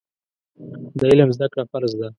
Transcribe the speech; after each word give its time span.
د 0.99 1.01
علم 1.11 1.29
زده 1.35 1.47
کړه 1.51 1.63
فرض 1.71 1.91
ده. 1.99 2.07